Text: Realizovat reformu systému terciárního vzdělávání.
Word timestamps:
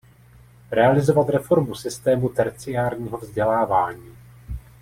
Realizovat 0.71 1.29
reformu 1.29 1.75
systému 1.75 2.29
terciárního 2.29 3.17
vzdělávání. 3.17 4.15